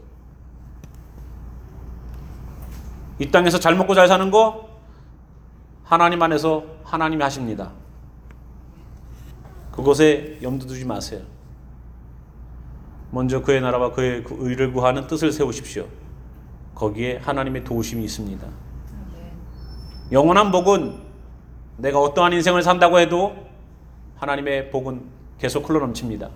[3.19, 4.74] 이 땅에서 잘 먹고 잘 사는 거
[5.85, 7.71] 하나님 안에서 하나님이 하십니다.
[9.71, 11.21] 그곳에 염두 두지 마세요.
[13.11, 15.85] 먼저 그의 나라와 그의 그 의를 구하는 뜻을 세우십시오.
[16.73, 18.47] 거기에 하나님의 도우심이 있습니다.
[20.11, 20.99] 영원한 복은
[21.77, 23.35] 내가 어떠한 인생을 산다고 해도
[24.17, 25.03] 하나님의 복은
[25.37, 26.29] 계속 흘러넘칩니다.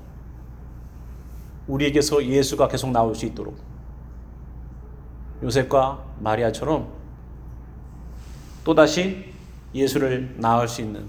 [1.67, 3.57] 우리에게서 예수가 계속 나올 수 있도록
[5.41, 6.87] 요셉과 마리아처럼
[8.63, 9.28] 또다시
[9.73, 11.05] 예수를 낳을 수 있는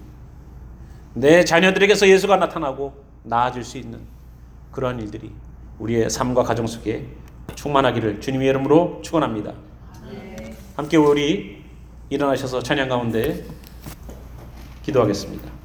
[1.14, 4.00] 내 자녀들에게서 예수가 나타나고 나아질 수 있는
[4.72, 5.32] 그러한 일들이
[5.78, 7.08] 우리의 삶과 가정 속에
[7.54, 9.54] 충만하기를 주님의 이름으로 축원합니다.
[10.76, 11.62] 함께 우리
[12.11, 13.44] 일어나셔서 찬양 가운데
[14.82, 15.59] 기도하겠습니다.